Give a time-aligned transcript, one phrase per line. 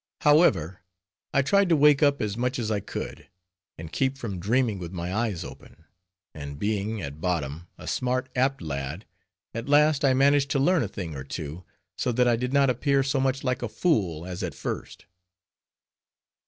[0.21, 0.81] However,
[1.31, 3.27] I tried to wake up as much as I could,
[3.77, 5.85] and keep from dreaming with my eyes open;
[6.33, 9.05] and being, at bottom, a smart, apt lad,
[9.53, 11.65] at last I managed to learn a thing or two,
[11.99, 15.05] so that I did not appear so much like a fool as at first.